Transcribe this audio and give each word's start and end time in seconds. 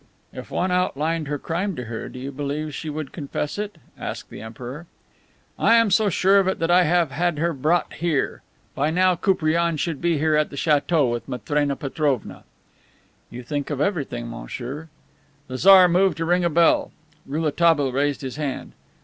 "If 0.33 0.49
one 0.49 0.71
outlined 0.71 1.27
her 1.27 1.37
crime 1.37 1.75
to 1.75 1.83
her, 1.83 2.09
do 2.09 2.17
you 2.17 2.31
believe 2.31 2.73
she 2.73 2.89
would 2.89 3.11
confess 3.11 3.59
it?" 3.59 3.75
asked 3.95 4.31
the 4.31 4.41
Emperor. 4.41 4.87
"I 5.59 5.75
am 5.75 5.91
so 5.91 6.09
sure 6.09 6.39
of 6.39 6.47
it 6.47 6.57
that 6.57 6.71
I 6.71 6.85
have 6.85 7.11
had 7.11 7.37
her 7.37 7.53
brought 7.53 7.93
here. 7.93 8.41
By 8.73 8.89
now 8.89 9.15
Koupriane 9.15 9.77
should 9.77 10.01
be 10.01 10.17
here 10.17 10.35
at 10.35 10.49
the 10.49 10.57
chateau, 10.57 11.07
with 11.07 11.27
Matrena 11.29 11.75
Petrovna." 11.75 12.45
"You 13.29 13.43
think 13.43 13.69
of 13.69 13.79
everything, 13.79 14.27
monsieur." 14.27 14.87
The 15.47 15.59
Tsar 15.59 15.87
moved 15.87 16.17
to 16.17 16.25
ring 16.25 16.43
a 16.43 16.49
bell. 16.49 16.91
Rouletabille 17.27 17.91
raised 17.91 18.21
his 18.21 18.37
hand. 18.37 18.71